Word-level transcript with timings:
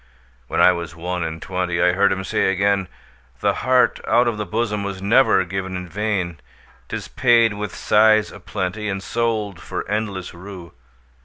When 0.47 0.59
I 0.59 0.71
was 0.71 0.95
one 0.95 1.23
and 1.23 1.39
twentyI 1.39 1.93
heard 1.93 2.11
him 2.11 2.23
say 2.23 2.49
again,'The 2.51 3.53
heart 3.61 3.99
out 4.07 4.27
of 4.27 4.37
the 4.39 4.47
bosomWas 4.47 4.99
never 4.99 5.45
given 5.45 5.77
in 5.77 5.87
vain;'Tis 5.87 7.07
paid 7.09 7.53
with 7.53 7.75
sighs 7.75 8.31
a 8.31 8.39
plentyAnd 8.39 9.03
sold 9.03 9.61
for 9.61 9.87
endless 9.87 10.33
rue. 10.33 10.73